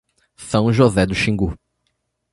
São 0.35 0.73
José 0.73 1.05
do 1.05 1.13
Xingu 1.13 1.53